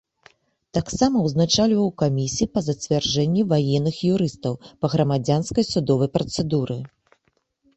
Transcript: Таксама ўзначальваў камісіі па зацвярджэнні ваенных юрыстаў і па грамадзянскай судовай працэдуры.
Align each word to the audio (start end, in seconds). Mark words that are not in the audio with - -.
Таксама 0.77 1.15
ўзначальваў 1.25 1.89
камісіі 2.03 2.47
па 2.57 2.63
зацвярджэнні 2.69 3.45
ваенных 3.51 4.01
юрыстаў 4.13 4.53
і 4.67 4.73
па 4.87 4.91
грамадзянскай 4.95 5.69
судовай 5.73 6.09
працэдуры. 6.17 6.81